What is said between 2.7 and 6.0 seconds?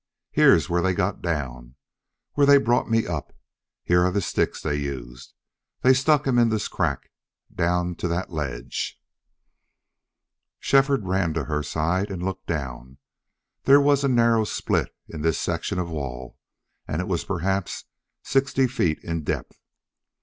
me up. Here are the sticks they used. They